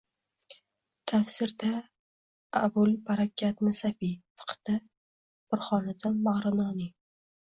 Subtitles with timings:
[1.11, 1.69] tafsirda
[2.61, 4.79] Abulbarakot Nasafiy, fiqhda
[5.53, 6.91] Burhoniddin Marg‘iloniy